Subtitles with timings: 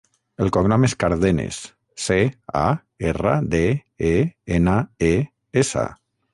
[0.43, 1.59] El cognom és Cardenes:
[2.07, 2.17] ce,
[2.63, 2.65] a,
[3.11, 3.63] erra, de,
[4.11, 4.17] e,
[4.59, 4.77] ena,
[5.15, 5.15] e,
[5.65, 5.89] essa.